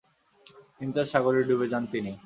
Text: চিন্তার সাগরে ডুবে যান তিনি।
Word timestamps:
চিন্তার 0.77 1.07
সাগরে 1.11 1.41
ডুবে 1.49 1.65
যান 1.71 1.83
তিনি। 1.91 2.11